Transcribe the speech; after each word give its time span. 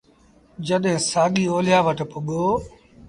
جڏهيݩ 0.67 1.05
سآڳي 1.09 1.43
اوليآ 1.53 1.79
وٽ 1.85 1.99
پُڳو 2.11 2.43